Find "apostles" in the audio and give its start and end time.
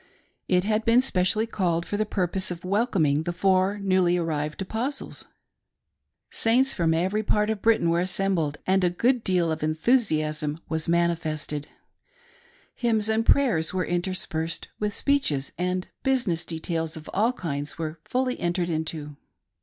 4.59-5.25